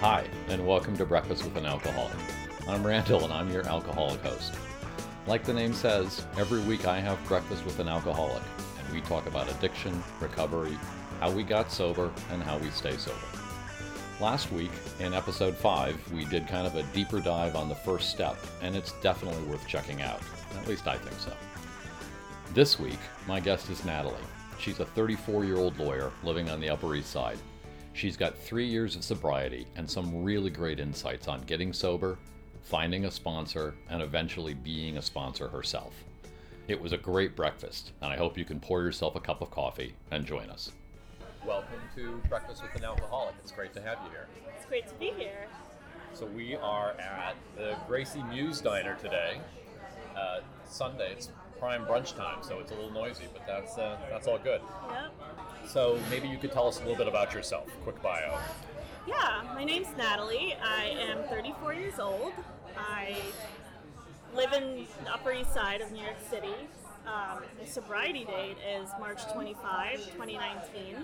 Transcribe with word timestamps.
Hi, 0.00 0.26
and 0.48 0.66
welcome 0.66 0.94
to 0.98 1.06
Breakfast 1.06 1.42
with 1.42 1.56
an 1.56 1.64
Alcoholic. 1.64 2.18
I'm 2.68 2.86
Randall, 2.86 3.24
and 3.24 3.32
I'm 3.32 3.50
your 3.50 3.66
alcoholic 3.66 4.20
host. 4.20 4.52
Like 5.26 5.42
the 5.42 5.54
name 5.54 5.72
says, 5.72 6.26
every 6.36 6.60
week 6.60 6.86
I 6.86 7.00
have 7.00 7.18
breakfast 7.26 7.64
with 7.64 7.78
an 7.78 7.88
alcoholic, 7.88 8.42
and 8.78 8.94
we 8.94 9.00
talk 9.00 9.26
about 9.26 9.50
addiction, 9.50 10.04
recovery, 10.20 10.76
how 11.18 11.30
we 11.30 11.42
got 11.42 11.72
sober, 11.72 12.12
and 12.30 12.42
how 12.42 12.58
we 12.58 12.68
stay 12.68 12.94
sober. 12.98 13.16
Last 14.20 14.52
week, 14.52 14.70
in 15.00 15.14
episode 15.14 15.56
5, 15.56 16.12
we 16.12 16.26
did 16.26 16.46
kind 16.46 16.66
of 16.66 16.74
a 16.74 16.82
deeper 16.94 17.18
dive 17.18 17.56
on 17.56 17.70
the 17.70 17.74
first 17.74 18.10
step, 18.10 18.36
and 18.60 18.76
it's 18.76 18.92
definitely 19.00 19.44
worth 19.44 19.66
checking 19.66 20.02
out. 20.02 20.20
At 20.58 20.68
least 20.68 20.86
I 20.86 20.98
think 20.98 21.18
so. 21.18 21.32
This 22.52 22.78
week, 22.78 23.00
my 23.26 23.40
guest 23.40 23.70
is 23.70 23.82
Natalie. 23.86 24.14
She's 24.58 24.78
a 24.78 24.84
34 24.84 25.46
year 25.46 25.56
old 25.56 25.78
lawyer 25.78 26.12
living 26.22 26.50
on 26.50 26.60
the 26.60 26.68
Upper 26.68 26.94
East 26.94 27.10
Side. 27.10 27.38
She's 27.96 28.18
got 28.18 28.36
three 28.36 28.66
years 28.66 28.94
of 28.94 29.02
sobriety 29.02 29.66
and 29.74 29.90
some 29.90 30.22
really 30.22 30.50
great 30.50 30.80
insights 30.80 31.28
on 31.28 31.40
getting 31.44 31.72
sober, 31.72 32.18
finding 32.62 33.06
a 33.06 33.10
sponsor, 33.10 33.74
and 33.88 34.02
eventually 34.02 34.52
being 34.52 34.98
a 34.98 35.02
sponsor 35.02 35.48
herself. 35.48 35.94
It 36.68 36.78
was 36.78 36.92
a 36.92 36.98
great 36.98 37.34
breakfast, 37.34 37.92
and 38.02 38.12
I 38.12 38.18
hope 38.18 38.36
you 38.36 38.44
can 38.44 38.60
pour 38.60 38.82
yourself 38.82 39.16
a 39.16 39.20
cup 39.20 39.40
of 39.40 39.50
coffee 39.50 39.94
and 40.10 40.26
join 40.26 40.50
us. 40.50 40.72
Welcome 41.46 41.80
to 41.94 42.20
Breakfast 42.28 42.60
with 42.60 42.74
an 42.74 42.84
Alcoholic. 42.84 43.34
It's 43.42 43.50
great 43.50 43.72
to 43.72 43.80
have 43.80 43.96
you 44.04 44.10
here. 44.10 44.26
It's 44.54 44.66
great 44.66 44.86
to 44.88 44.94
be 44.96 45.12
here. 45.16 45.46
So, 46.12 46.26
we 46.26 46.54
are 46.54 46.90
at 47.00 47.34
the 47.56 47.76
Gracie 47.88 48.22
Mews 48.24 48.60
Diner 48.60 48.96
today. 48.96 49.40
Uh, 50.14 50.40
Sunday, 50.68 51.12
it's 51.12 51.30
prime 51.58 51.86
brunch 51.86 52.14
time, 52.14 52.42
so 52.42 52.58
it's 52.58 52.72
a 52.72 52.74
little 52.74 52.92
noisy, 52.92 53.24
but 53.32 53.46
that's, 53.46 53.78
uh, 53.78 53.96
that's 54.10 54.26
all 54.26 54.38
good. 54.38 54.60
Yep. 54.90 55.12
So, 55.66 55.98
maybe 56.10 56.28
you 56.28 56.38
could 56.38 56.52
tell 56.52 56.68
us 56.68 56.76
a 56.78 56.80
little 56.80 56.96
bit 56.96 57.08
about 57.08 57.34
yourself. 57.34 57.68
Quick 57.82 58.00
bio. 58.02 58.38
Yeah, 59.06 59.42
my 59.54 59.64
name's 59.64 59.88
Natalie. 59.96 60.54
I 60.62 60.84
am 60.86 61.18
34 61.28 61.74
years 61.74 61.98
old. 61.98 62.32
I 62.76 63.16
live 64.34 64.52
in 64.52 64.86
the 65.04 65.10
Upper 65.12 65.32
East 65.32 65.52
Side 65.52 65.80
of 65.80 65.90
New 65.92 66.02
York 66.02 66.16
City. 66.30 66.54
Um, 67.06 67.42
my 67.58 67.64
sobriety 67.64 68.24
date 68.24 68.56
is 68.80 68.88
March 68.98 69.20
25, 69.32 70.04
2019. 70.12 70.96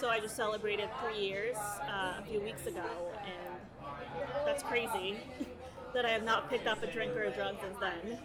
So 0.00 0.08
I 0.08 0.20
just 0.20 0.36
celebrated 0.36 0.88
three 1.02 1.20
years 1.20 1.56
uh, 1.82 2.14
a 2.18 2.22
few 2.28 2.40
weeks 2.40 2.66
ago, 2.66 2.84
and 3.24 4.26
that's 4.46 4.62
crazy 4.62 5.18
that 5.94 6.06
I 6.06 6.10
have 6.10 6.24
not 6.24 6.48
picked 6.48 6.66
up 6.66 6.82
a 6.82 6.86
drink 6.86 7.14
or 7.16 7.24
a 7.24 7.30
drug 7.30 7.56
since 7.60 7.76
then. 7.78 8.18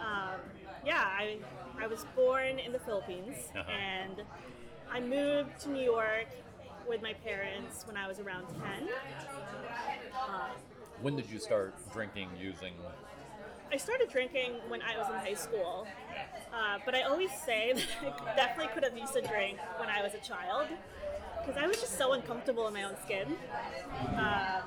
Um, 0.00 0.40
yeah, 0.84 1.02
I, 1.06 1.38
I 1.80 1.86
was 1.86 2.04
born 2.14 2.58
in 2.58 2.72
the 2.72 2.78
Philippines, 2.80 3.36
Uh-huh. 3.56 3.70
and 3.70 4.22
I 4.90 5.00
moved 5.00 5.60
to 5.60 5.70
New 5.70 5.84
York 5.84 6.26
with 6.88 7.02
my 7.02 7.12
parents 7.12 7.86
when 7.86 7.96
I 7.96 8.08
was 8.08 8.18
around 8.18 8.46
10. 8.48 8.88
Uh, 10.14 10.48
When 11.02 11.16
did 11.16 11.30
you 11.30 11.38
start 11.38 11.74
drinking, 11.92 12.28
using? 12.40 12.72
I 13.70 13.76
started 13.76 14.08
drinking 14.08 14.52
when 14.68 14.80
I 14.80 14.96
was 14.96 15.08
in 15.08 15.14
high 15.16 15.34
school, 15.34 15.86
uh, 16.54 16.78
but 16.86 16.94
I 16.94 17.02
always 17.02 17.30
say 17.44 17.72
that 18.02 18.20
I 18.26 18.34
definitely 18.34 18.72
could 18.72 18.82
have 18.84 18.96
used 18.96 19.14
a 19.16 19.20
drink 19.22 19.58
when 19.78 19.88
I 19.90 20.02
was 20.02 20.14
a 20.14 20.18
child 20.18 20.68
because 21.44 21.62
I 21.62 21.66
was 21.66 21.78
just 21.80 21.98
so 21.98 22.12
uncomfortable 22.14 22.66
in 22.66 22.74
my 22.74 22.84
own 22.84 22.96
skin. 23.04 23.36
Uh, 24.16 24.62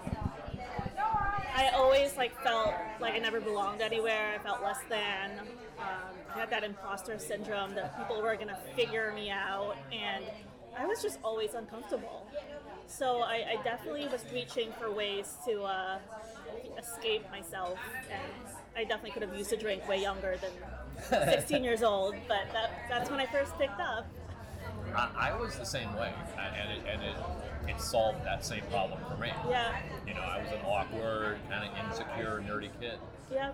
I 1.54 1.70
always 1.70 2.16
like 2.18 2.40
felt 2.44 2.74
like 3.00 3.14
I 3.14 3.20
never 3.20 3.42
belonged 3.42 3.82
anywhere. 3.82 4.34
I 4.36 4.44
felt 4.44 4.64
less 4.64 4.80
than. 4.90 5.40
Um, 5.80 6.16
I 6.34 6.40
had 6.40 6.50
that 6.50 6.64
imposter 6.64 7.18
syndrome 7.20 7.76
that 7.76 7.98
people 7.98 8.22
were 8.22 8.36
gonna 8.36 8.58
figure 8.76 9.12
me 9.14 9.30
out, 9.30 9.76
and 9.92 10.24
I 10.78 10.86
was 10.86 11.02
just 11.02 11.20
always 11.24 11.54
uncomfortable. 11.54 12.26
So 12.88 13.22
I, 13.22 13.58
I 13.58 13.64
definitely 13.64 14.08
was 14.08 14.24
reaching 14.34 14.72
for 14.80 14.92
ways 14.92 15.36
to 15.46 15.64
uh, 15.64 15.98
escape 16.78 17.30
myself, 17.32 17.78
and 18.10 18.54
I 18.76 18.84
definitely 18.84 19.12
could 19.12 19.22
have 19.24 19.36
used 19.36 19.52
a 19.54 19.58
drink 19.58 19.88
way 19.88 20.02
younger 20.02 20.38
than 20.38 21.26
16 21.32 21.64
years 21.64 21.84
old. 21.84 22.16
But 22.28 22.52
that, 22.54 22.72
that's 22.90 23.10
when 23.10 23.20
I 23.20 23.26
first 23.26 23.58
picked 23.58 23.80
up. 23.80 24.06
I, 24.96 25.30
I 25.32 25.40
was 25.40 25.56
the 25.56 25.66
same 25.66 25.94
way, 25.96 26.14
and 26.38 26.72
it, 26.72 26.84
and 26.92 27.02
it 27.04 27.16
it 27.68 27.80
solved 27.80 28.26
that 28.26 28.44
same 28.44 28.64
problem 28.72 29.00
for 29.08 29.18
me. 29.18 29.32
Yeah, 29.50 29.76
You 30.08 30.14
know, 30.16 30.22
I 30.22 30.42
was 30.42 30.52
an 30.52 30.60
awkward, 30.66 31.38
kind 31.50 31.70
of 31.70 31.86
insecure, 31.86 32.44
nerdy 32.48 32.70
kid, 32.80 32.98
yeah. 33.32 33.52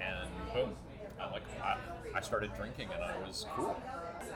and 0.00 0.28
boom, 0.54 0.76
I 1.20 1.30
like 1.30 1.42
I, 1.62 1.76
I 2.14 2.20
started 2.20 2.50
drinking, 2.56 2.88
and 2.94 3.02
I 3.02 3.16
was 3.26 3.46
cool. 3.54 3.80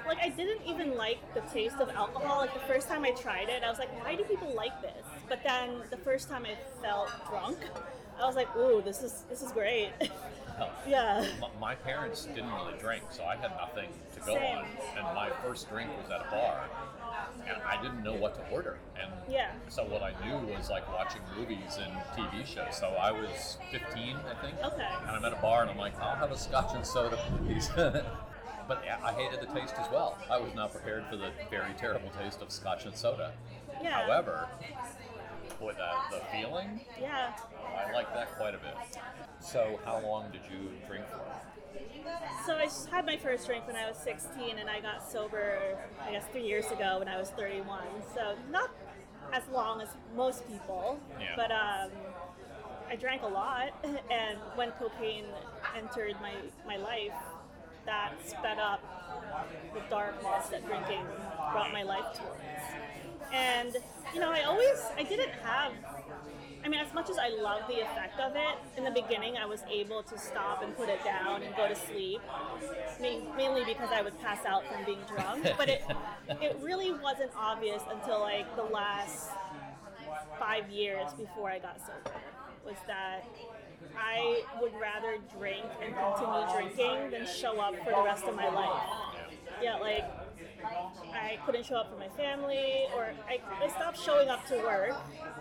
Like 0.07 0.19
I 0.23 0.29
didn't 0.29 0.63
even 0.67 0.97
like 0.97 1.19
the 1.35 1.41
taste 1.53 1.77
of 1.77 1.89
alcohol. 1.91 2.39
Like 2.39 2.53
the 2.53 2.73
first 2.73 2.89
time 2.89 3.05
I 3.05 3.13
tried 3.13 3.49
it, 3.49 3.63
I 3.65 3.71
was 3.71 3.79
like, 3.79 3.91
why 4.05 4.15
do 4.15 4.25
people 4.25 4.53
like 4.55 4.81
this? 4.83 5.05
But 5.29 5.41
then 5.43 5.83
the 5.91 5.97
first 5.97 6.29
time 6.29 6.45
I 6.45 6.57
felt 6.83 7.11
drunk, 7.29 7.59
I 8.21 8.27
was 8.27 8.37
like, 8.37 8.55
ooh, 8.57 8.83
this 8.85 9.03
is 9.03 9.25
this 9.31 9.43
is 9.43 9.51
great. 9.53 9.91
Yeah. 10.87 11.27
my, 11.41 11.49
my 11.61 11.75
parents 11.75 12.27
didn't 12.27 12.53
really 12.53 12.79
drink, 12.79 13.03
so 13.11 13.25
I 13.25 13.37
had 13.37 13.53
nothing 13.57 13.89
to 14.15 14.21
go 14.21 14.35
Same. 14.35 14.57
on. 14.59 14.67
And 14.97 15.05
my 15.15 15.31
first 15.43 15.69
drink 15.71 15.91
was 16.01 16.11
at 16.11 16.27
a 16.27 16.31
bar, 16.31 16.69
and 17.47 17.57
I 17.63 17.81
didn't 17.83 18.03
know 18.03 18.15
what 18.15 18.35
to 18.35 18.53
order. 18.55 18.79
And 19.01 19.11
Yeah. 19.29 19.51
so 19.69 19.85
what 19.85 20.03
I 20.03 20.13
knew 20.25 20.37
was 20.55 20.71
like 20.71 20.87
watching 20.93 21.23
movies 21.37 21.79
and 21.79 21.93
TV 22.17 22.45
shows. 22.47 22.77
So 22.77 22.89
I 22.91 23.11
was 23.11 23.59
15, 23.71 24.17
I 24.17 24.35
think. 24.45 24.57
Okay. 24.65 24.89
And 25.03 25.11
I'm 25.11 25.25
at 25.25 25.33
a 25.33 25.37
bar, 25.41 25.63
and 25.63 25.71
I'm 25.71 25.79
like, 25.79 25.99
I'll 26.01 26.17
have 26.17 26.31
a 26.33 26.39
scotch 26.39 26.75
and 26.75 26.85
soda, 26.87 27.19
please. 27.45 27.69
but 27.77 28.83
I 29.03 29.13
hated 29.13 29.41
the 29.41 29.53
taste 29.59 29.75
as 29.79 29.91
well. 29.91 30.19
I 30.31 30.39
was 30.39 30.55
not 30.55 30.73
prepared 30.73 31.05
for 31.11 31.17
the 31.17 31.31
very 31.51 31.73
terrible 31.79 32.11
taste 32.23 32.41
of 32.43 32.51
scotch 32.51 32.85
and 32.87 32.97
soda. 32.97 33.33
Yeah. 33.83 34.03
However, 34.07 34.49
boy, 35.65 35.73
the, 35.73 36.17
the 36.17 36.23
feeling, 36.27 36.81
Yeah. 37.01 37.33
I 37.89 37.91
like 37.93 38.13
that 38.15 38.37
quite 38.37 38.55
a 38.55 38.59
bit. 38.59 38.75
So, 39.41 39.81
how 39.85 40.01
long 40.01 40.31
did 40.31 40.43
you 40.51 40.71
drink 40.87 41.05
for? 41.09 41.21
So 42.47 42.55
I 42.57 42.69
had 42.95 43.07
my 43.07 43.17
first 43.17 43.47
drink 43.47 43.67
when 43.67 43.77
I 43.77 43.89
was 43.89 43.97
16, 43.97 44.59
and 44.59 44.69
I 44.69 44.81
got 44.81 45.11
sober, 45.11 45.79
I 46.07 46.13
guess, 46.13 46.25
three 46.33 46.47
years 46.47 46.67
ago 46.71 46.99
when 46.99 47.09
I 47.09 47.19
was 47.19 47.31
31. 47.31 47.81
So 48.15 48.37
not 48.51 48.71
as 49.33 49.43
long 49.51 49.81
as 49.81 49.89
most 50.15 50.47
people, 50.47 51.01
Yeah. 51.19 51.33
but 51.35 51.51
um, 51.51 51.91
I 52.91 52.97
drank 52.97 53.23
a 53.23 53.27
lot. 53.29 53.73
And 54.11 54.39
when 54.55 54.71
cocaine 54.73 55.25
entered 55.77 56.17
my 56.21 56.35
my 56.67 56.77
life, 56.77 57.19
that 57.87 58.13
sped 58.27 58.59
up 58.59 58.81
the 59.75 59.81
darkness 59.89 60.47
that 60.51 60.67
drinking 60.67 61.05
brought 61.53 61.73
my 61.73 61.83
life 61.83 62.05
towards. 62.17 62.41
And 63.33 63.77
you 64.13 64.21
know, 64.21 64.31
I 64.31 64.43
always 64.43 64.81
I 64.97 65.03
didn't 65.03 65.33
have 65.43 65.73
I 66.65 66.69
mean, 66.69 66.81
as 66.81 66.95
much 66.95 67.11
as 67.11 67.19
I 67.19 67.29
love 67.29 67.61
the 67.69 67.83
effect 67.83 68.19
of 68.19 68.37
it, 68.37 68.57
in 68.79 68.85
the 68.85 68.91
beginning 68.91 69.37
I 69.37 69.45
was 69.45 69.61
able 69.71 70.03
to 70.03 70.19
stop 70.19 70.63
and 70.63 70.75
put 70.75 70.89
it 70.89 71.05
down 71.05 71.43
and 71.43 71.55
go 71.55 71.69
to 71.69 71.77
sleep, 71.77 72.23
mainly 72.99 73.65
because 73.67 73.91
I 73.93 74.01
would 74.01 74.19
pass 74.23 74.47
out 74.47 74.67
from 74.67 74.83
being 74.85 75.01
drunk. 75.07 75.47
But 75.59 75.69
it 75.69 75.83
it 76.41 76.59
really 76.63 76.93
wasn't 76.93 77.33
obvious 77.37 77.83
until 77.91 78.21
like 78.21 78.57
the 78.57 78.63
last 78.63 79.31
five 80.39 80.71
years 80.71 81.13
before 81.13 81.51
I 81.51 81.59
got 81.59 81.79
sober. 81.81 82.17
Was 82.65 82.77
that 82.87 83.25
I 83.95 84.43
would 84.61 84.73
rather 84.81 85.19
drink 85.39 85.67
and 85.83 85.95
continue 85.95 86.47
drinking 86.55 87.11
than 87.11 87.27
show 87.27 87.61
up 87.61 87.77
for 87.85 87.91
the 87.91 88.03
rest 88.03 88.25
of 88.25 88.35
my 88.35 88.49
life. 88.49 88.89
Yeah, 89.63 89.77
like 89.77 90.05
I 91.13 91.39
couldn't 91.47 91.65
show 91.67 91.77
up 91.77 91.91
for 91.93 91.99
my 91.99 92.09
family, 92.09 92.85
or 92.97 93.13
I, 93.29 93.39
I 93.63 93.69
stopped 93.69 93.99
showing 94.01 94.29
up 94.29 94.47
to 94.47 94.57
work. 94.57 94.97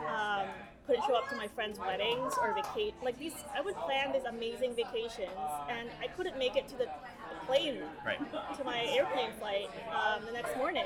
Um, 0.07 0.47
couldn't 0.85 1.03
show 1.05 1.15
up 1.15 1.29
to 1.29 1.35
my 1.35 1.47
friends' 1.47 1.79
weddings 1.79 2.33
or 2.41 2.53
vacate. 2.53 2.93
Like 3.01 3.17
these, 3.17 3.33
I 3.55 3.61
would 3.61 3.75
plan 3.75 4.11
these 4.11 4.25
amazing 4.25 4.75
vacations, 4.75 5.31
and 5.69 5.89
I 6.01 6.07
couldn't 6.07 6.37
make 6.37 6.55
it 6.55 6.67
to 6.69 6.77
the, 6.77 6.85
the 6.85 7.45
plane, 7.47 7.79
Right. 8.05 8.19
to 8.57 8.63
my 8.63 8.83
airplane 8.85 9.31
flight 9.39 9.69
um, 9.93 10.25
the 10.25 10.31
next 10.33 10.57
morning 10.57 10.85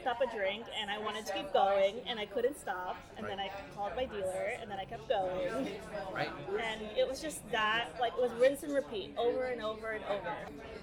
picked 0.00 0.06
up 0.08 0.20
a 0.22 0.34
drink 0.34 0.64
and 0.80 0.90
I 0.90 0.98
wanted 0.98 1.26
to 1.26 1.32
keep 1.34 1.52
going 1.52 1.96
and 2.06 2.18
I 2.18 2.24
couldn't 2.24 2.58
stop 2.58 2.96
and 3.18 3.26
then 3.26 3.38
I 3.38 3.50
called 3.76 3.92
my 3.96 4.06
dealer 4.06 4.52
and 4.60 4.70
then 4.70 4.78
I 4.78 4.84
kept 4.84 5.08
going. 5.08 5.68
Right. 6.14 6.30
and 6.58 6.80
it 6.96 7.06
was 7.08 7.20
just 7.20 7.48
that 7.50 7.88
like 8.00 8.12
it 8.16 8.20
was 8.20 8.30
rinse 8.40 8.62
and 8.62 8.74
repeat 8.74 9.14
over 9.18 9.44
and 9.46 9.62
over 9.62 9.90
and 9.90 10.04
over. 10.04 10.34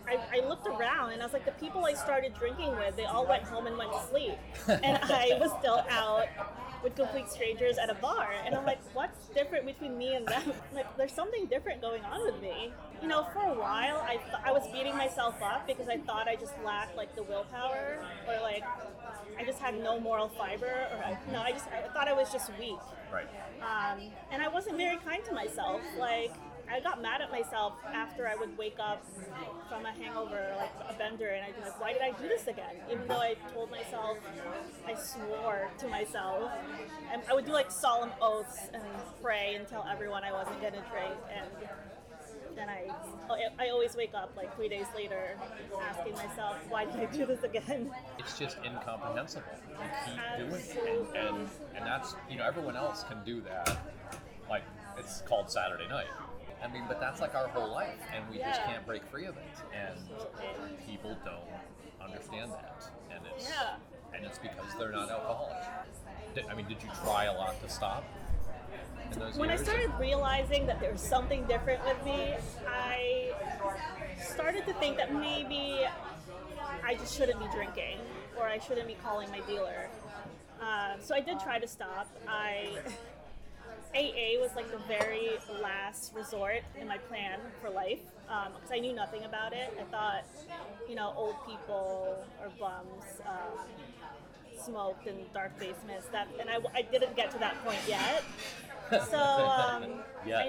I, 0.08 0.38
I 0.38 0.48
looked 0.48 0.68
around 0.68 1.14
and 1.14 1.22
I 1.22 1.26
was 1.26 1.34
like 1.34 1.46
the 1.46 1.52
people 1.54 1.86
I 1.86 1.94
started 1.94 2.34
drinking 2.36 2.76
with 2.76 2.96
they 2.96 3.06
all 3.06 3.26
went 3.26 3.44
home 3.44 3.66
and 3.66 3.78
went 3.78 3.92
to 3.92 4.02
sleep. 4.10 4.38
And 4.68 5.00
I 5.04 5.38
was 5.40 5.52
still 5.60 5.84
out 5.90 6.28
with 6.84 6.96
complete 6.96 7.30
strangers 7.30 7.78
at 7.78 7.90
a 7.90 7.96
bar 7.96 8.30
and 8.46 8.54
I'm 8.56 8.66
like 8.66 8.80
what's 8.94 9.28
different 9.30 9.66
between 9.66 9.98
me 9.98 10.16
and 10.16 10.26
them 10.28 10.54
like 10.74 10.96
there's 10.98 11.12
something 11.14 11.46
different 11.48 11.82
going 11.82 12.04
on 12.04 12.26
with 12.32 12.42
me 12.42 12.72
you 13.02 13.08
know 13.08 13.26
for 13.34 13.40
a 13.42 13.54
while 13.54 13.98
I, 14.08 14.18
th- 14.18 14.42
I 14.46 14.52
was 14.52 14.64
beating 14.72 14.96
myself 14.96 15.36
up 15.42 15.68
because 15.68 15.88
I 15.88 15.98
thought 15.98 16.28
I 16.28 16.36
just 16.36 16.54
lacked 16.64 16.96
like 16.96 17.16
the 17.16 17.24
willpower 17.24 18.00
or 18.28 18.42
like 18.42 18.64
I 19.40 19.44
just 19.44 19.60
had 19.60 19.82
no 19.82 20.00
moral 20.00 20.30
fiber 20.30 20.66
or 20.66 21.04
I, 21.04 21.18
no 21.32 21.42
I 21.42 21.52
just 21.52 21.66
I 21.68 21.88
thought 21.94 22.08
I 22.08 22.14
was 22.14 22.32
just 22.32 22.52
weak 22.60 22.78
Right. 23.12 23.28
um, 23.62 24.02
and 24.32 24.42
I 24.42 24.50
wasn't 24.50 24.76
very 24.76 24.98
kind 24.98 25.24
to 25.26 25.34
myself. 25.34 25.80
Like 25.98 26.34
I 26.70 26.80
got 26.82 27.02
mad 27.02 27.22
at 27.22 27.32
myself 27.32 27.74
after 27.94 28.28
I 28.28 28.36
would 28.36 28.58
wake 28.58 28.78
up 28.80 29.06
from 29.70 29.86
a 29.86 29.92
hangover, 29.92 30.54
like 30.58 30.72
a 30.90 30.94
bender, 30.98 31.30
and 31.30 31.46
I'd 31.46 31.56
be 31.56 31.62
like, 31.62 31.80
why 31.80 31.94
did 31.94 32.02
I 32.02 32.12
do 32.12 32.28
this 32.28 32.48
again? 32.48 32.76
Even 32.92 33.08
though 33.08 33.20
I 33.20 33.36
told 33.54 33.72
myself, 33.72 34.18
I 34.86 34.94
swore 34.96 35.70
to 35.80 35.88
myself, 35.88 36.52
and 37.12 37.22
I 37.30 37.34
would 37.34 37.46
do 37.46 37.54
like 37.54 37.72
solemn 37.72 38.12
oaths 38.22 38.60
and 38.74 38.84
pray 39.22 39.56
and 39.56 39.68
tell 39.68 39.86
everyone 39.90 40.24
I 40.24 40.32
wasn't 40.32 40.62
gonna 40.62 40.84
drink, 40.92 41.16
and 41.34 41.50
then 42.56 42.70
I, 42.70 42.90
I 43.60 43.70
always 43.70 43.96
wake 43.96 44.14
up 44.16 44.32
like 44.36 44.56
three 44.56 44.68
days 44.68 44.88
later 44.96 45.38
asking 45.90 46.14
myself, 46.14 46.58
why 46.70 46.86
did 46.86 46.96
I 46.96 47.06
do 47.06 47.26
this 47.26 47.44
again? 47.44 47.92
It's 48.18 48.38
just 48.38 48.58
incomprehensible. 48.66 49.44
You 49.70 50.46
keep 50.46 50.50
doing 50.50 50.62
it, 50.62 51.08
and, 51.16 51.38
and 51.38 51.50
and 51.76 51.86
that's 51.86 52.16
you 52.30 52.38
know 52.38 52.46
everyone 52.46 52.76
else 52.76 53.04
can 53.04 53.24
do 53.24 53.42
that. 53.42 53.78
Like 54.50 54.64
it's 54.98 55.22
called 55.22 55.52
Saturday 55.52 55.88
night. 55.88 56.08
I 56.64 56.68
mean, 56.68 56.84
but 56.88 57.00
that's 57.00 57.22
like 57.22 57.36
our 57.36 57.48
whole 57.48 57.72
life, 57.72 58.00
and 58.16 58.28
we 58.30 58.38
just 58.38 58.64
can't 58.64 58.86
break 58.86 59.06
free 59.06 59.26
of 59.26 59.38
it. 59.38 59.44
And 59.74 60.00
people 60.88 61.18
don't 61.24 62.04
understand 62.04 62.52
that, 62.52 62.90
and 63.12 63.22
it's 63.36 63.50
Yeah. 63.50 63.76
and 64.14 64.26
it's 64.26 64.40
because 64.40 64.74
they're 64.78 64.92
not 64.92 65.10
alcoholics. 65.10 65.68
Did, 66.34 66.46
I 66.48 66.56
mean, 66.56 66.68
did 66.68 66.82
you 66.82 66.90
try 67.04 67.26
a 67.26 67.34
lot 67.34 67.62
to 67.62 67.70
stop 67.70 68.04
in 69.12 69.20
those 69.20 69.38
when 69.38 69.50
I 69.50 69.56
started 69.56 69.92
realizing 70.00 70.66
that 70.68 70.80
there 70.80 70.92
was 70.92 71.02
something 71.02 71.46
different 71.46 71.84
with 71.86 72.04
me, 72.04 72.36
I 72.68 73.32
started 74.20 74.66
to 74.66 74.74
think 74.74 74.98
that 74.98 75.14
maybe 75.14 75.86
I 76.84 76.96
just 76.96 77.18
shouldn't 77.18 77.40
be 77.40 77.48
drinking 77.54 78.00
or 78.38 78.46
I 78.48 78.60
shouldn't 78.60 78.88
be 78.88 78.96
calling 78.96 79.30
my 79.32 79.40
dealer. 79.42 79.90
Uh, 80.62 80.96
so 81.00 81.16
I 81.16 81.22
did 81.22 81.40
try 81.40 81.60
to 81.60 81.68
stop. 81.68 82.08
I 82.28 82.70
AA 83.96 84.40
was 84.40 84.52
like 84.56 84.70
the 84.72 84.80
very 84.88 85.32
last 85.62 86.14
resort 86.14 86.62
in 86.80 86.88
my 86.88 86.98
plan 86.98 87.40
for 87.62 87.70
life 87.70 88.00
because 88.28 88.72
I 88.72 88.80
knew 88.80 88.94
nothing 88.94 89.24
about 89.24 89.54
it. 89.54 89.74
I 89.80 89.84
thought, 89.84 90.24
you 90.88 90.96
know, 90.96 91.14
old 91.16 91.36
people 91.46 92.24
or 92.42 92.50
bums 92.60 93.22
um, 93.26 93.66
smoked 94.64 95.08
in 95.08 95.16
dark 95.34 95.58
basements. 95.60 96.08
That, 96.12 96.28
and 96.40 96.50
I, 96.50 96.58
I 96.76 96.82
didn't 96.82 97.16
get 97.16 97.32
to 97.32 97.40
that 97.40 97.64
point 97.64 97.80
yet. 97.88 98.24
So 99.12 99.18
um, 99.18 100.00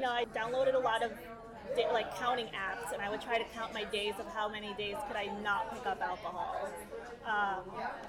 know, 0.00 0.12
I 0.12 0.24
downloaded 0.32 0.76
a 0.76 0.78
lot 0.78 1.02
of 1.02 1.10
da- 1.76 1.92
like 1.92 2.16
counting 2.18 2.46
apps, 2.46 2.92
and 2.92 3.02
I 3.02 3.10
would 3.10 3.20
try 3.20 3.38
to 3.38 3.44
count 3.54 3.72
my 3.72 3.84
days 3.84 4.14
of 4.18 4.26
how 4.32 4.48
many 4.48 4.74
days 4.74 4.96
could 5.06 5.16
I 5.16 5.26
not 5.42 5.72
pick 5.74 5.86
up 5.86 6.00
alcohol. 6.00 6.68
Um, 7.26 7.60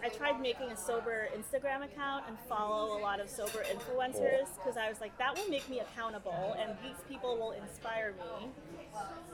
I 0.03 0.09
tried 0.09 0.39
making 0.41 0.71
a 0.71 0.77
sober 0.77 1.27
Instagram 1.37 1.83
account 1.83 2.25
and 2.27 2.37
follow 2.47 2.97
a 2.97 2.99
lot 3.01 3.19
of 3.19 3.29
sober 3.29 3.63
influencers 3.69 4.47
because 4.55 4.77
I 4.77 4.89
was 4.89 5.01
like, 5.01 5.17
that 5.17 5.37
will 5.37 5.49
make 5.49 5.69
me 5.69 5.79
accountable, 5.79 6.55
and 6.59 6.71
these 6.83 6.97
people 7.09 7.37
will 7.37 7.51
inspire 7.51 8.13
me. 8.13 8.49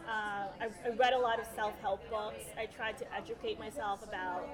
Uh, 0.07 0.47
I, 0.59 0.67
I 0.85 0.89
read 0.97 1.13
a 1.13 1.19
lot 1.19 1.39
of 1.39 1.45
self-help 1.55 2.09
books. 2.09 2.43
I 2.57 2.65
tried 2.65 2.97
to 2.99 3.15
educate 3.15 3.59
myself 3.59 4.03
about 4.03 4.47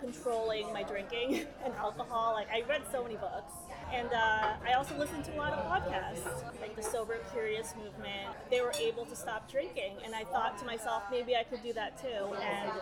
controlling 0.00 0.72
my 0.72 0.82
drinking 0.82 1.46
and 1.64 1.74
alcohol. 1.74 2.34
Like 2.34 2.48
I 2.50 2.62
read 2.68 2.82
so 2.90 3.02
many 3.02 3.16
books, 3.16 3.52
and 3.92 4.08
uh, 4.08 4.54
I 4.66 4.74
also 4.76 4.96
listened 4.96 5.24
to 5.26 5.34
a 5.34 5.38
lot 5.38 5.52
of 5.52 5.66
podcasts, 5.66 6.44
like 6.60 6.76
the 6.76 6.82
Sober 6.82 7.18
Curious 7.32 7.74
movement. 7.76 8.36
They 8.50 8.60
were 8.60 8.72
able 8.80 9.04
to 9.06 9.16
stop 9.16 9.50
drinking, 9.50 9.96
and 10.04 10.14
I 10.14 10.24
thought 10.24 10.58
to 10.58 10.64
myself, 10.64 11.02
maybe 11.10 11.36
I 11.36 11.44
could 11.44 11.62
do 11.62 11.72
that 11.74 12.00
too, 12.00 12.34
and 12.34 12.72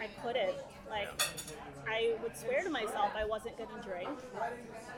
I 0.00 0.08
couldn't. 0.22 0.56
Like 0.88 1.08
I 1.88 2.14
would 2.22 2.36
swear 2.36 2.62
to 2.62 2.70
myself 2.70 3.12
I 3.16 3.24
wasn't 3.24 3.56
going 3.58 3.70
to 3.70 3.88
drink, 3.88 4.18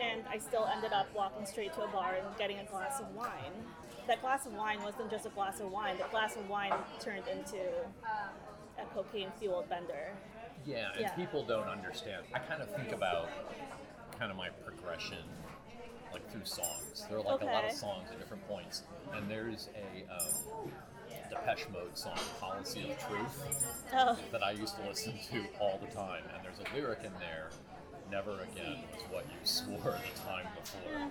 and 0.01 0.23
I 0.31 0.39
still 0.39 0.69
ended 0.75 0.93
up 0.93 1.09
walking 1.15 1.47
straight 1.47 1.73
to 1.75 1.83
a 1.83 1.89
bar 1.89 2.17
and 2.17 2.37
getting 2.37 2.59
a 2.59 2.65
glass 2.65 3.01
of 3.01 3.15
wine. 3.15 3.53
That 4.07 4.23
glass 4.23 4.47
of 4.47 4.55
wine 4.55 4.83
wasn't 4.83 5.11
just 5.11 5.27
a 5.27 5.31
glass 5.31 5.61
of 5.61 5.71
wine. 5.71 5.99
The 5.99 6.05
glass 6.11 6.37
of 6.37 6.49
wine 6.49 6.73
turned 6.99 7.25
into 7.29 7.59
a 8.81 8.85
cocaine-fueled 8.95 9.69
bender. 9.69 10.13
Yeah, 10.65 10.91
and 10.93 11.01
Yeah. 11.03 11.15
people 11.15 11.45
don't 11.45 11.69
understand. 11.69 12.25
I 12.35 12.39
kind 12.39 12.63
of 12.63 12.71
think 12.75 12.93
about 12.93 13.29
kind 14.19 14.31
of 14.31 14.37
my 14.37 14.51
progression 14.51 15.25
like 16.13 16.29
through 16.31 16.45
songs. 16.45 17.07
There 17.09 17.19
are 17.19 17.23
like 17.23 17.43
a 17.43 17.45
lot 17.45 17.65
of 17.67 17.73
songs 17.73 18.11
at 18.11 18.19
different 18.19 18.47
points, 18.49 18.83
and 19.13 19.31
there's 19.31 19.69
a 19.77 20.13
um, 20.13 20.71
Depeche 21.31 21.69
Mode 21.71 21.97
song, 21.97 22.19
"Policy 22.41 22.91
of 22.91 22.99
Truth," 23.07 23.85
Oh, 23.93 24.19
that 24.33 24.43
I 24.43 24.53
used 24.53 24.77
to 24.77 24.83
listen 24.89 25.13
to 25.31 25.45
all 25.61 25.79
the 25.79 25.87
time. 25.95 26.23
And 26.35 26.43
there's 26.45 26.59
a 26.59 26.75
lyric 26.75 27.05
in 27.05 27.13
there, 27.21 27.51
"Never 28.11 28.41
again 28.41 28.85
was 28.95 29.03
what 29.11 29.27
you 29.27 29.39
swore 29.45 29.79
the 29.79 30.21
time 30.21 30.47
before." 30.59 31.11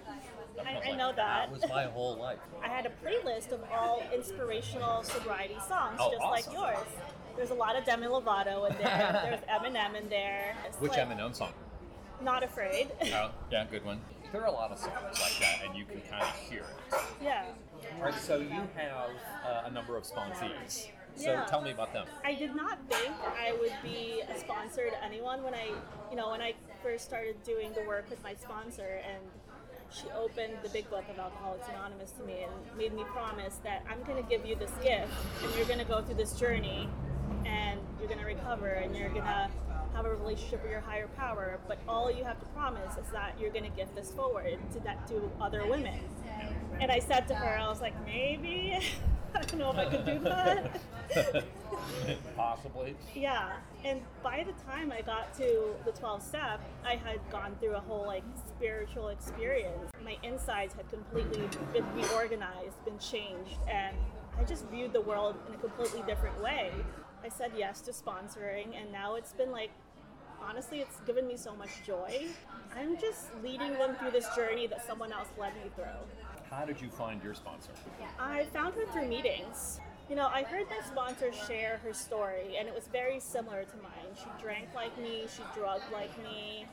I- 0.66 0.72
I 0.72 0.74
like, 0.90 0.98
know 0.98 1.12
that. 1.14 1.16
That 1.16 1.52
was 1.52 1.70
my 1.70 1.84
whole 1.86 2.16
life. 2.18 2.40
I 2.64 2.68
had 2.68 2.88
a 2.88 2.92
playlist 3.06 3.52
of 3.52 3.64
all 3.72 4.02
inspirational 4.12 5.04
sobriety 5.04 5.60
songs, 5.68 6.00
Oh, 6.02 6.10
just 6.12 6.24
like 6.24 6.52
yours. 6.52 6.88
There's 7.38 7.52
a 7.52 7.56
lot 7.56 7.76
of 7.78 7.86
Demi 7.86 8.08
Lovato 8.08 8.70
in 8.70 8.76
there. 8.78 8.82
There's 9.24 9.42
Eminem 9.62 9.96
in 9.96 10.10
there. 10.10 10.56
It's 10.66 10.78
Which 10.82 10.92
like, 10.94 11.08
Eminem 11.08 11.36
song? 11.36 11.54
Not 12.22 12.44
afraid. 12.44 12.90
Oh, 13.14 13.32
yeah, 13.52 13.66
good 13.70 13.86
one. 13.86 14.02
There 14.32 14.42
are 14.42 14.48
a 14.48 14.52
lot 14.52 14.72
of 14.72 14.80
songs 14.80 14.94
like 15.22 15.40
that, 15.40 15.66
and 15.66 15.78
you 15.78 15.86
can 15.86 16.02
kind 16.02 16.24
of 16.24 16.36
hear 16.50 16.62
it. 16.62 17.00
yeah. 17.24 17.46
All 18.00 18.06
right, 18.06 18.14
so 18.16 18.38
you 18.40 18.50
have 18.50 19.10
uh, 19.46 19.62
a 19.66 19.72
number 19.72 19.96
of 19.96 20.04
sponsees. 20.04 20.88
So 21.16 21.32
Yeah. 21.32 21.46
tell 21.46 21.62
me 21.62 21.72
about 21.72 21.94
them. 21.94 22.06
I 22.26 22.34
did 22.36 22.56
not 22.56 22.78
think 22.90 23.14
I 23.24 23.54
would 23.60 23.74
be 23.84 24.22
a 24.28 24.38
sponsor 24.40 24.90
to 24.90 25.04
anyone 25.04 25.44
when 25.44 25.54
I, 25.54 25.70
you 26.12 26.18
know, 26.18 26.30
when 26.32 26.42
I 26.42 26.54
first 26.84 27.06
started 27.06 27.42
doing 27.44 27.72
the 27.74 27.82
work 27.88 28.10
with 28.10 28.22
my 28.24 28.34
sponsor 28.36 29.02
and 29.08 29.24
she 29.90 30.08
opened 30.12 30.54
the 30.64 30.70
big 30.70 30.90
book 30.90 31.06
of 31.10 31.18
Alcoholics 31.18 31.68
Anonymous 31.70 32.12
to 32.12 32.24
me 32.24 32.44
and 32.44 32.78
made 32.78 32.94
me 32.94 33.04
promise 33.06 33.60
that 33.64 33.84
I'm 33.90 34.04
going 34.04 34.22
to 34.22 34.30
give 34.30 34.46
you 34.46 34.56
this 34.56 34.72
gift 34.84 35.12
and 35.44 35.56
you're 35.56 35.66
going 35.66 35.80
to 35.80 35.86
go 35.86 36.02
through 36.02 36.16
this 36.16 36.34
journey 36.34 36.88
and 37.06 37.07
you're 38.00 38.08
going 38.08 38.20
to 38.20 38.26
recover 38.26 38.68
and 38.68 38.96
you're 38.96 39.10
going 39.10 39.24
to 39.24 39.50
have 39.94 40.06
a 40.06 40.14
relationship 40.16 40.62
with 40.62 40.72
your 40.72 40.82
higher 40.82 41.08
power. 41.18 41.60
But 41.68 41.80
all 41.88 42.12
you 42.12 42.24
have 42.24 42.40
to 42.40 42.46
promise 42.48 42.98
is 42.98 43.12
that 43.12 43.36
you're 43.40 43.52
going 43.52 43.70
to 43.70 43.76
give 43.76 43.94
this 43.96 44.12
forward 44.12 44.58
to 44.74 44.80
that 44.82 45.08
to 45.08 45.32
other 45.42 45.66
women. 45.68 46.00
And 46.80 46.92
I 46.92 47.00
said 47.00 47.28
to 47.30 47.36
her, 47.36 47.58
I 47.58 47.68
was 47.68 47.82
like, 47.82 47.94
maybe 48.06 48.78
I 49.36 49.42
don't 49.42 49.60
know 49.60 49.72
if 49.72 49.78
I 49.78 49.86
could 49.86 50.06
do 50.06 50.20
that. 50.20 50.80
Possibly. 52.36 52.96
Yeah, 53.16 53.54
and 53.84 54.02
by 54.24 54.46
the 54.46 54.54
time 54.72 54.92
I 54.92 55.02
got 55.02 55.34
to 55.38 55.76
the 55.86 55.92
12 55.92 56.22
step, 56.22 56.62
I 56.86 56.96
had 56.96 57.20
gone 57.32 57.56
through 57.60 57.76
a 57.76 57.80
whole 57.80 58.06
like 58.06 58.24
spiritual 58.48 59.10
experience. 59.10 59.92
My 60.04 60.18
insides 60.24 60.74
had 60.74 60.90
completely 60.90 61.48
been 61.74 61.86
reorganized, 61.96 62.84
been 62.86 63.00
changed, 63.00 63.58
and 63.70 63.96
I 64.40 64.44
just 64.44 64.66
viewed 64.68 64.94
the 64.94 65.02
world 65.02 65.36
in 65.48 65.56
a 65.56 65.58
completely 65.58 66.04
different 66.08 66.42
way. 66.42 66.72
I 67.28 67.30
said 67.30 67.52
yes 67.58 67.82
to 67.82 67.92
sponsoring, 67.92 68.80
and 68.80 68.90
now 68.90 69.16
it's 69.16 69.34
been 69.34 69.52
like 69.52 69.70
honestly, 70.42 70.80
it's 70.80 71.02
given 71.02 71.28
me 71.28 71.36
so 71.36 71.54
much 71.58 71.84
joy. 71.86 72.28
I'm 72.74 72.98
just 72.98 73.28
leading 73.44 73.74
them 73.74 73.96
through 73.96 74.12
this 74.12 74.34
journey 74.34 74.66
that 74.68 74.86
someone 74.86 75.12
else 75.12 75.28
led 75.38 75.54
me 75.56 75.70
through. 75.76 75.84
How 76.50 76.64
did 76.64 76.80
you 76.80 76.88
find 76.88 77.22
your 77.22 77.34
sponsor? 77.34 77.72
I 78.18 78.46
found 78.54 78.76
her 78.76 78.86
through 78.94 79.08
meetings. 79.08 79.82
You 80.10 80.16
know, 80.16 80.28
I 80.28 80.44
heard 80.44 80.68
my 80.70 80.80
sponsor 80.88 81.34
share 81.34 81.82
her 81.84 81.94
story, 81.94 82.56
and 82.58 82.66
it 82.66 82.74
was 82.74 82.88
very 82.88 83.20
similar 83.20 83.66
to 83.66 83.76
mine. 83.84 84.16
She 84.16 84.30
drank 84.42 84.70
like 84.74 84.98
me, 84.98 85.26
she 85.28 85.44
drugged 85.54 85.92
like 85.92 86.18
me, 86.24 86.66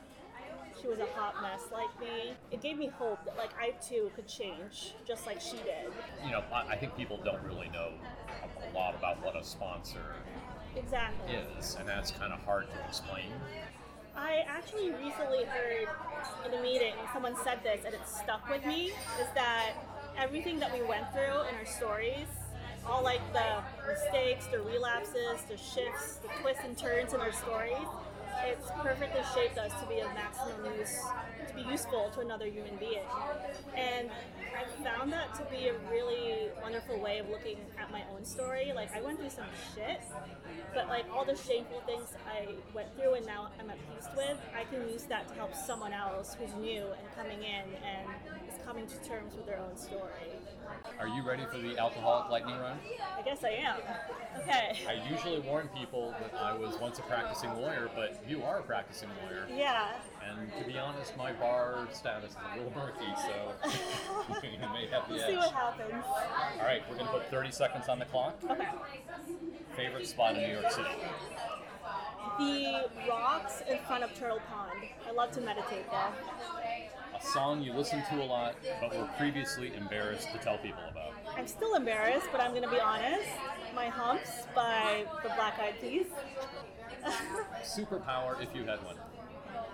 she 0.81 0.87
was 0.87 0.99
a 0.99 1.05
hot 1.15 1.41
mess 1.41 1.61
like 1.71 1.99
me. 1.99 2.33
It 2.51 2.61
gave 2.61 2.77
me 2.77 2.87
hope 2.87 3.23
that, 3.25 3.37
like, 3.37 3.51
I 3.59 3.71
too 3.85 4.11
could 4.15 4.27
change, 4.27 4.93
just 5.07 5.25
like 5.25 5.39
she 5.41 5.57
did. 5.57 5.91
You 6.25 6.31
know, 6.31 6.43
I, 6.53 6.73
I 6.73 6.75
think 6.75 6.95
people 6.97 7.19
don't 7.23 7.41
really 7.43 7.69
know 7.69 7.89
a, 8.43 8.69
a 8.69 8.71
lot 8.73 8.95
about 8.95 9.23
what 9.23 9.35
a 9.35 9.43
sponsor 9.43 10.15
Exactly. 10.75 11.35
is, 11.35 11.75
and 11.79 11.87
that's 11.87 12.11
kind 12.11 12.33
of 12.33 12.39
hard 12.39 12.67
to 12.69 12.87
explain. 12.87 13.31
I 14.15 14.43
actually 14.47 14.91
recently 14.91 15.43
heard 15.45 15.87
in 16.45 16.57
a 16.57 16.61
meeting 16.61 16.93
someone 17.13 17.35
said 17.43 17.59
this, 17.63 17.83
and 17.85 17.93
it 17.93 18.07
stuck 18.07 18.49
with 18.49 18.65
me. 18.65 18.87
Is 19.19 19.27
that 19.35 19.73
everything 20.17 20.59
that 20.59 20.71
we 20.73 20.81
went 20.81 21.11
through 21.11 21.41
in 21.49 21.55
our 21.55 21.65
stories, 21.65 22.27
all 22.87 23.03
like 23.03 23.21
the 23.33 23.61
mistakes, 23.87 24.47
the 24.47 24.59
relapses, 24.61 25.41
the 25.49 25.57
shifts, 25.57 26.17
the 26.21 26.29
twists 26.41 26.63
and 26.63 26.77
turns 26.77 27.13
in 27.13 27.19
our 27.19 27.33
stories, 27.33 27.87
it's 28.43 28.69
perfectly 28.81 29.21
shaped 29.33 29.57
us 29.57 29.71
to 29.81 29.87
be 29.87 29.99
of 29.99 30.13
maximum 30.13 30.65
use, 30.77 30.99
to 31.47 31.53
be 31.53 31.61
useful 31.61 32.11
to 32.13 32.21
another 32.21 32.45
human 32.45 32.75
being. 32.77 33.05
And 33.75 34.09
I 34.55 34.83
found 34.83 35.11
that 35.13 35.33
to 35.35 35.43
be 35.51 35.67
a 35.67 35.73
really 35.91 36.49
wonderful 36.61 36.99
way 36.99 37.19
of 37.19 37.29
looking 37.29 37.57
at 37.79 37.91
my 37.91 38.03
own 38.15 38.25
story. 38.25 38.71
Like 38.73 38.95
I 38.95 39.01
went 39.01 39.19
through 39.19 39.29
some 39.29 39.45
shit, 39.73 40.01
but 40.73 40.87
like 40.87 41.05
all 41.13 41.25
the 41.25 41.35
shameful 41.35 41.81
things 41.85 42.13
I 42.27 42.47
went 42.73 42.95
through 42.95 43.15
and 43.15 43.25
now 43.25 43.49
I'm 43.59 43.69
at 43.69 43.77
peace 43.95 44.07
with, 44.15 44.37
I 44.55 44.63
can 44.65 44.87
use 44.89 45.03
that 45.03 45.27
to 45.29 45.33
help 45.35 45.55
someone 45.55 45.93
else 45.93 46.35
who's 46.39 46.53
new 46.55 46.83
and 46.83 47.15
coming 47.15 47.39
in 47.39 47.63
and 47.83 48.09
is 48.47 48.59
coming 48.65 48.87
to 48.87 48.95
terms 49.07 49.35
with 49.35 49.45
their 49.45 49.59
own 49.59 49.77
story. 49.77 50.31
Are 50.99 51.07
you 51.07 51.23
ready 51.23 51.43
for 51.51 51.57
the 51.57 51.77
alcoholic 51.77 52.29
lightning 52.29 52.57
round? 52.57 52.79
I 53.17 53.21
guess 53.21 53.43
I 53.43 53.49
am. 53.49 53.77
Okay. 54.37 54.77
I 54.87 55.09
usually 55.09 55.39
warn 55.39 55.69
people 55.69 56.13
that 56.19 56.37
I 56.39 56.53
was 56.53 56.77
once 56.77 56.99
a 56.99 57.03
practicing 57.03 57.53
lawyer, 57.53 57.89
but 57.95 58.21
you 58.27 58.43
are 58.43 58.59
a 58.59 58.63
practicing 58.63 59.09
lawyer. 59.23 59.47
Yeah. 59.53 59.93
And 60.27 60.51
to 60.59 60.65
be 60.71 60.77
honest, 60.77 61.15
my 61.17 61.31
bar 61.33 61.87
status 61.91 62.31
is 62.31 62.37
a 62.53 62.57
little 62.57 62.73
murky, 62.75 63.05
so 63.15 63.69
you 64.43 64.59
may 64.73 64.87
have 64.87 65.07
the 65.07 65.15
We'll 65.15 65.23
edge. 65.23 65.29
see 65.29 65.35
what 65.37 65.51
happens. 65.51 66.03
All 66.59 66.65
right, 66.65 66.81
we're 66.89 66.95
going 66.95 67.07
to 67.07 67.13
put 67.13 67.29
30 67.29 67.51
seconds 67.51 67.87
on 67.89 67.99
the 67.99 68.05
clock. 68.05 68.37
Okay. 68.49 68.67
Favorite 69.75 70.07
spot 70.07 70.35
in 70.35 70.43
New 70.43 70.53
York 70.59 70.71
City? 70.71 70.89
The 72.39 72.89
rocks 73.07 73.61
in 73.69 73.77
front 73.79 74.03
of 74.03 74.13
Turtle 74.17 74.39
Pond. 74.49 74.71
I 75.07 75.11
love 75.11 75.31
to 75.33 75.41
meditate 75.41 75.89
there. 75.89 76.09
A 77.17 77.23
song 77.23 77.61
you 77.61 77.71
listen 77.71 78.03
to 78.09 78.21
a 78.21 78.25
lot, 78.25 78.55
but 78.81 78.95
were 78.95 79.07
previously 79.17 79.73
embarrassed 79.75 80.31
to 80.33 80.37
tell 80.39 80.57
people 80.57 80.81
about. 80.91 81.13
I'm 81.37 81.47
still 81.47 81.75
embarrassed, 81.75 82.27
but 82.31 82.41
I'm 82.41 82.53
gonna 82.53 82.69
be 82.69 82.79
honest. 82.79 83.29
My 83.75 83.89
Humps 83.89 84.47
by 84.55 85.05
the 85.21 85.29
Black 85.35 85.59
Eyed 85.59 85.75
Peas. 85.81 86.07
Superpower 87.61 88.41
if 88.41 88.55
you 88.55 88.63
had 88.63 88.79
one. 88.85 88.95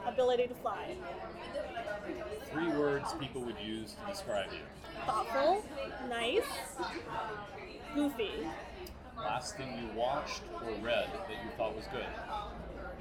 Ability 0.08 0.48
to 0.48 0.55
fly. 0.55 0.96
Three 2.51 2.70
words 2.70 3.13
people 3.20 3.41
would 3.43 3.60
use 3.63 3.93
to 3.93 4.12
describe 4.12 4.51
you. 4.51 4.60
Thoughtful, 5.05 5.63
nice, 6.10 6.43
goofy. 7.93 8.31
Last 9.15 9.55
thing 9.55 9.67
you 9.79 10.00
watched 10.00 10.41
or 10.65 10.72
read 10.81 11.08
that 11.27 11.43
you 11.43 11.51
thought 11.55 11.75
was 11.75 11.86
good. 11.91 12.05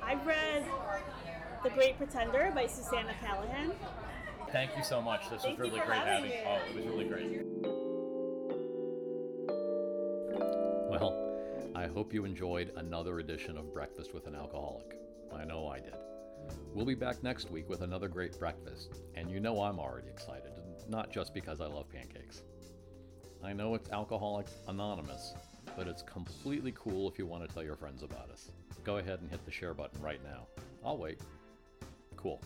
I 0.03 0.17
read 0.17 0.65
The 1.63 1.71
Great 1.71 1.97
Pretender 1.97 2.53
by 2.55 2.67
Susannah 2.67 3.15
Cahalan. 3.25 3.73
Thank 4.53 4.77
you 4.77 4.85
so 4.85 5.01
much. 5.01 5.31
This 5.31 5.43
Thank 5.43 5.59
was 5.59 5.71
really 5.71 5.81
great 5.81 5.99
having 5.99 6.31
having. 6.31 6.47
Oh, 6.47 6.59
it 6.69 6.77
was 6.77 6.85
really 6.85 7.05
great. 7.05 7.80
Hope 12.01 12.15
you 12.15 12.25
enjoyed 12.25 12.73
another 12.77 13.19
edition 13.19 13.59
of 13.59 13.75
Breakfast 13.75 14.15
with 14.15 14.27
an 14.27 14.35
Alcoholic. 14.35 14.97
I 15.37 15.45
know 15.45 15.69
I 15.69 15.81
did. 15.81 15.99
We'll 16.73 16.87
be 16.87 16.95
back 16.95 17.23
next 17.23 17.51
week 17.51 17.69
with 17.69 17.83
another 17.83 18.09
great 18.09 18.39
breakfast, 18.39 19.03
and 19.15 19.31
you 19.31 19.39
know 19.39 19.61
I'm 19.61 19.79
already 19.79 20.09
excited, 20.09 20.53
not 20.89 21.13
just 21.13 21.35
because 21.35 21.61
I 21.61 21.67
love 21.67 21.93
pancakes. 21.93 22.41
I 23.45 23.53
know 23.53 23.75
it's 23.75 23.91
Alcoholics 23.91 24.55
Anonymous, 24.67 25.35
but 25.77 25.87
it's 25.87 26.01
completely 26.01 26.73
cool 26.75 27.07
if 27.07 27.19
you 27.19 27.27
want 27.27 27.47
to 27.47 27.53
tell 27.53 27.63
your 27.63 27.77
friends 27.77 28.03
about 28.03 28.31
us. 28.31 28.49
Go 28.83 28.97
ahead 28.97 29.19
and 29.21 29.31
hit 29.31 29.45
the 29.45 29.53
share 29.53 29.75
button 29.75 30.01
right 30.01 30.25
now. 30.25 30.47
I'll 30.83 30.97
wait. 30.97 31.21
Cool. 32.17 32.41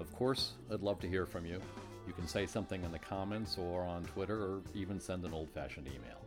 Of 0.00 0.12
course, 0.14 0.52
I'd 0.72 0.80
love 0.80 0.98
to 1.00 1.08
hear 1.08 1.24
from 1.24 1.46
you. 1.46 1.60
You 2.06 2.12
can 2.12 2.26
say 2.26 2.46
something 2.46 2.82
in 2.84 2.92
the 2.92 2.98
comments 2.98 3.56
or 3.58 3.82
on 3.82 4.04
Twitter 4.04 4.36
or 4.36 4.60
even 4.74 5.00
send 5.00 5.24
an 5.24 5.32
old 5.32 5.48
fashioned 5.50 5.86
email. 5.86 6.20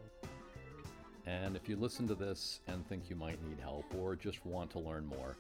And 1.27 1.57
if 1.57 1.67
you 1.67 1.75
listen 1.75 2.07
to 2.07 2.15
this 2.15 2.62
and 2.67 2.88
think 2.88 3.10
you 3.10 3.17
might 3.17 3.43
need 3.43 3.60
help 3.60 3.84
or 3.93 4.15
just 4.15 4.46
want 4.46 4.72
to 4.72 4.79
learn 4.79 5.05
more, 5.05 5.36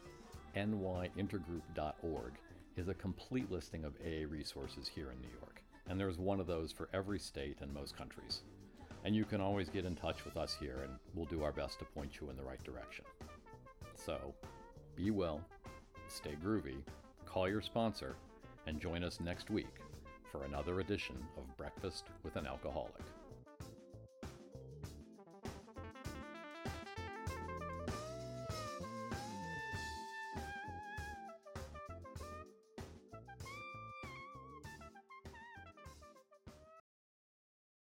nyintergroup.org 0.53 2.33
is 2.75 2.89
a 2.89 2.93
complete 2.93 3.49
listing 3.49 3.85
of 3.85 3.93
AA 4.05 4.29
resources 4.29 4.91
here 4.93 5.11
in 5.11 5.21
New 5.21 5.33
York. 5.39 5.61
And 5.89 5.97
there's 5.97 6.17
one 6.17 6.41
of 6.41 6.47
those 6.47 6.73
for 6.73 6.89
every 6.93 7.19
state 7.19 7.59
and 7.61 7.73
most 7.73 7.95
countries. 7.97 8.41
And 9.05 9.15
you 9.15 9.23
can 9.23 9.39
always 9.39 9.69
get 9.69 9.85
in 9.85 9.95
touch 9.95 10.25
with 10.25 10.35
us 10.35 10.57
here 10.59 10.81
and 10.83 10.93
we'll 11.15 11.25
do 11.25 11.43
our 11.43 11.53
best 11.53 11.79
to 11.79 11.85
point 11.85 12.19
you 12.19 12.29
in 12.29 12.35
the 12.35 12.43
right 12.43 12.61
direction. 12.65 13.05
So, 13.95 14.33
be 14.97 15.09
well, 15.09 15.39
stay 16.09 16.35
groovy, 16.43 16.81
call 17.25 17.47
your 17.47 17.61
sponsor, 17.61 18.17
and 18.65 18.81
join 18.81 19.05
us 19.05 19.21
next 19.21 19.49
week 19.49 19.77
for 20.33 20.43
another 20.43 20.81
edition 20.81 21.15
of 21.37 21.55
Breakfast 21.55 22.07
with 22.23 22.35
an 22.35 22.45
Alcoholic. 22.45 23.03